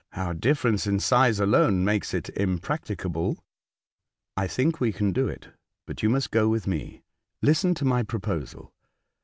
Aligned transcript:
Our 0.13 0.33
difference 0.33 0.87
in 0.87 0.99
size 0.99 1.39
alone 1.39 1.85
makes 1.85 2.11
it 2.15 2.29
impracticable."" 2.29 3.37
I 4.35 4.47
think 4.47 4.79
we 4.81 4.91
can 4.91 5.11
do 5.13 5.27
it, 5.27 5.49
but 5.85 6.01
you 6.01 6.09
must 6.09 6.31
go 6.31 6.49
with 6.49 6.65
me. 6.65 7.03
Listen 7.43 7.75
to 7.75 7.85
my 7.85 8.01
proposal. 8.01 8.73